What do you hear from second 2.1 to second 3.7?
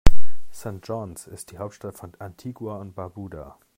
Antigua und Barbuda.